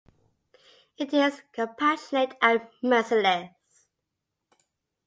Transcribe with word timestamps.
It 0.97 1.13
is 1.13 1.43
compassionate 1.53 2.35
and 2.41 2.61
merciless. 2.81 3.51